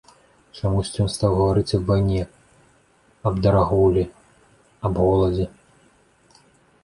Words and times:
Чамусьці 0.59 1.01
ён 1.03 1.09
стаў 1.15 1.31
гаварыць 1.39 1.75
аб 1.77 1.83
вайне, 1.89 2.23
аб 3.31 3.37
дарагоўлі, 3.47 4.03
аб 4.89 4.93
голадзе. 5.03 5.45